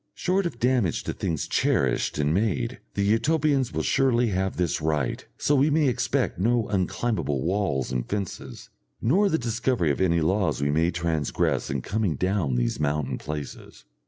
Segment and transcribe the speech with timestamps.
[0.15, 5.23] Short of damage to things cherished and made, the Utopians will surely have this right,
[5.37, 10.59] so we may expect no unclimbable walls and fences, nor the discovery of any laws
[10.59, 13.85] we may transgress in coming down these mountain places.